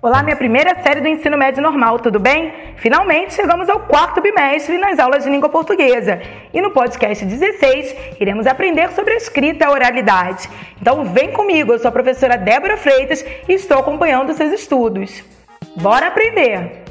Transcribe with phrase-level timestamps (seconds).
[0.00, 2.52] Olá, minha primeira série do ensino médio normal, tudo bem?
[2.76, 6.22] Finalmente chegamos ao quarto bimestre nas aulas de língua portuguesa.
[6.54, 10.48] E no podcast 16, iremos aprender sobre a escrita e a oralidade.
[10.80, 15.24] Então vem comigo, eu sou a professora Débora Freitas e estou acompanhando seus estudos.
[15.74, 16.84] Bora aprender!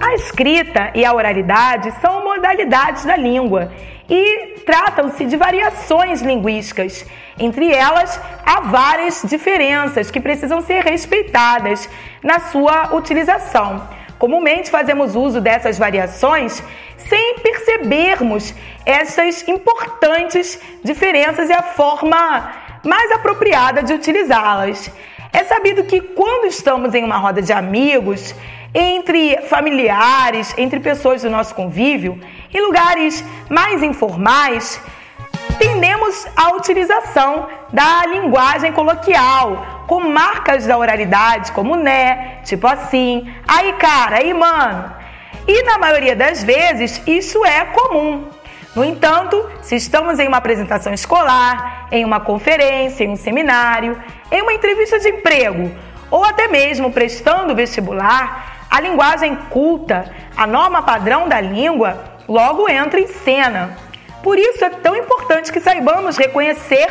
[0.00, 3.72] A escrita e a oralidade são modalidades da língua
[4.10, 7.06] e tratam-se de variações linguísticas.
[7.38, 11.88] Entre elas, há várias diferenças que precisam ser respeitadas
[12.22, 13.88] na sua utilização.
[14.18, 16.62] Comumente fazemos uso dessas variações
[16.98, 18.52] sem percebermos
[18.84, 22.52] essas importantes diferenças e a forma
[22.84, 24.90] mais apropriada de utilizá-las.
[25.32, 28.34] É sabido que quando estamos em uma roda de amigos,
[28.74, 32.20] entre familiares, entre pessoas do nosso convívio,
[32.52, 34.80] em lugares mais informais,
[35.58, 43.72] tendemos à utilização da linguagem coloquial, com marcas da oralidade, como né, tipo assim, aí
[43.74, 44.92] cara, aí mano.
[45.46, 48.28] E na maioria das vezes isso é comum.
[48.74, 54.42] No entanto, se estamos em uma apresentação escolar, em uma conferência, em um seminário, em
[54.42, 55.70] uma entrevista de emprego
[56.10, 60.04] ou até mesmo prestando vestibular, a linguagem culta,
[60.36, 63.76] a norma padrão da língua, logo entra em cena.
[64.22, 66.86] Por isso é tão importante que saibamos reconhecer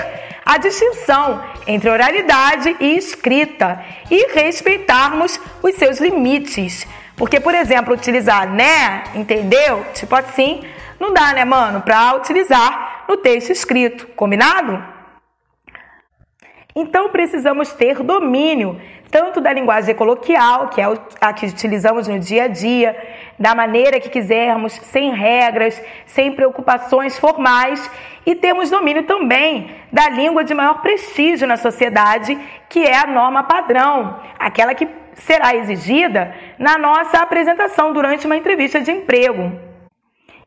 [0.46, 6.88] a distinção entre oralidade e escrita e respeitarmos os seus limites.
[7.16, 9.86] Porque, por exemplo, utilizar né, entendeu?
[9.94, 10.64] Tipo assim,
[11.00, 14.99] não dá, né, mano, para utilizar no texto escrito, combinado?
[16.76, 18.80] Então precisamos ter domínio
[19.12, 20.86] tanto da linguagem coloquial, que é
[21.20, 22.96] a que utilizamos no dia a dia,
[23.40, 27.90] da maneira que quisermos, sem regras, sem preocupações formais,
[28.24, 32.38] e temos domínio também da língua de maior prestígio na sociedade,
[32.70, 38.80] que é a norma padrão, aquela que será exigida na nossa apresentação durante uma entrevista
[38.80, 39.52] de emprego.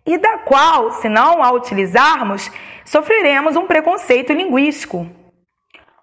[0.06, 2.50] E da qual, se não a utilizarmos,
[2.84, 5.06] sofreremos um preconceito linguístico.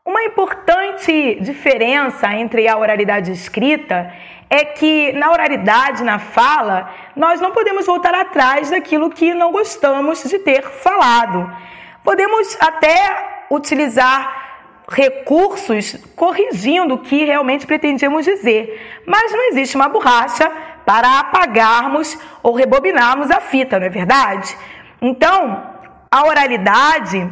[0.09, 4.11] Uma importante diferença entre a oralidade escrita
[4.49, 10.23] é que na oralidade, na fala, nós não podemos voltar atrás daquilo que não gostamos
[10.23, 11.47] de ter falado.
[12.03, 20.51] Podemos até utilizar recursos corrigindo o que realmente pretendíamos dizer, mas não existe uma borracha
[20.87, 24.57] para apagarmos ou rebobinarmos a fita, não é verdade?
[24.99, 25.71] Então,
[26.09, 27.29] a oralidade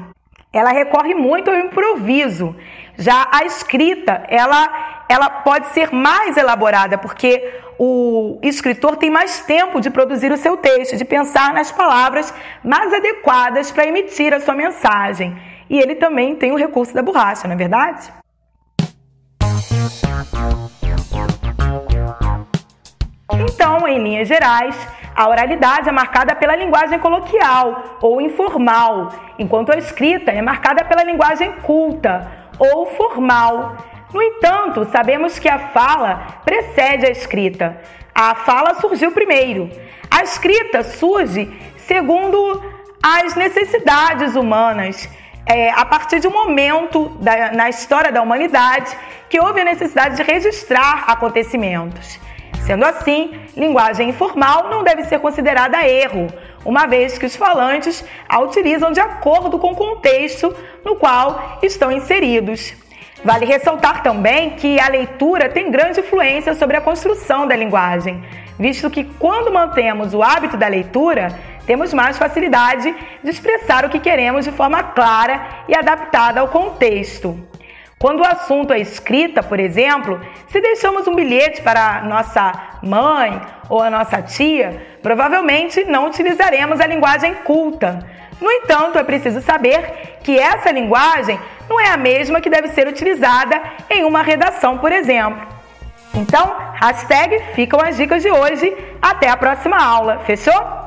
[0.52, 2.56] ela recorre muito ao improviso.
[2.98, 9.80] Já a escrita, ela, ela pode ser mais elaborada, porque o escritor tem mais tempo
[9.80, 14.56] de produzir o seu texto, de pensar nas palavras mais adequadas para emitir a sua
[14.56, 15.38] mensagem.
[15.70, 18.12] E ele também tem o recurso da borracha, não é verdade?
[23.34, 24.76] Então, em linhas gerais,
[25.18, 31.04] a oralidade é marcada pela linguagem coloquial ou informal, enquanto a escrita é marcada pela
[31.04, 33.78] linguagem culta ou formal.
[34.14, 37.82] No entanto, sabemos que a fala precede a escrita.
[38.14, 39.72] A fala surgiu primeiro.
[40.12, 42.64] A escrita surge segundo
[43.02, 45.10] as necessidades humanas.
[45.48, 48.96] É, a partir de um momento da, na história da humanidade
[49.30, 52.20] que houve a necessidade de registrar acontecimentos.
[52.68, 56.28] Sendo assim, linguagem informal não deve ser considerada erro,
[56.66, 61.90] uma vez que os falantes a utilizam de acordo com o contexto no qual estão
[61.90, 62.74] inseridos.
[63.24, 68.22] Vale ressaltar também que a leitura tem grande influência sobre a construção da linguagem,
[68.60, 73.98] visto que quando mantemos o hábito da leitura, temos mais facilidade de expressar o que
[73.98, 77.40] queremos de forma clara e adaptada ao contexto.
[78.00, 82.52] Quando o assunto é escrita, por exemplo, se deixamos um bilhete para nossa
[82.84, 88.06] mãe ou a nossa tia, provavelmente não utilizaremos a linguagem culta.
[88.40, 92.88] No entanto, é preciso saber que essa linguagem não é a mesma que deve ser
[92.88, 93.60] utilizada
[93.90, 95.48] em uma redação, por exemplo.
[96.14, 98.76] Então, hashtag ficam as dicas de hoje.
[99.02, 100.20] Até a próxima aula.
[100.20, 100.87] Fechou?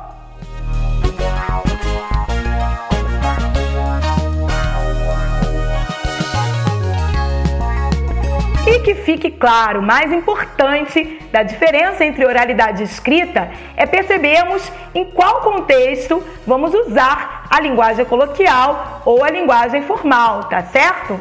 [8.84, 15.42] Que fique claro, mais importante da diferença entre oralidade e escrita é percebermos em qual
[15.42, 21.20] contexto vamos usar a linguagem coloquial ou a linguagem formal, tá certo?